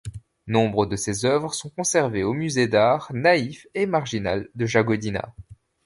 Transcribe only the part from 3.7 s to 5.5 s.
et marginal de Jagodina.